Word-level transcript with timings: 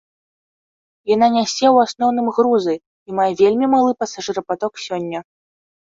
Яна 1.15 1.27
нясе 1.35 1.67
ў 1.75 1.83
асноўным 1.89 2.27
грузы, 2.37 2.73
і 3.11 3.19
мае 3.19 3.31
вельмі 3.43 3.65
малы 3.75 3.91
пасажырапаток 4.01 4.73
сёння. 4.87 5.19